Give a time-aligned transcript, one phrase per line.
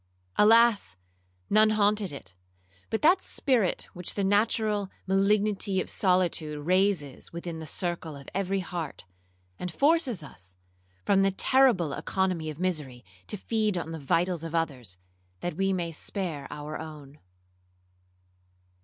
[0.35, 0.97] Alas!
[1.47, 2.33] none haunted it,
[2.89, 8.61] but that spirit which the natural malignity of solitude raises within the circle of every
[8.61, 9.05] heart,
[9.59, 10.55] and forces us,
[11.05, 14.97] from the terrible economy of misery, to feed on the vitals of others,
[15.41, 17.19] that we may spare our own.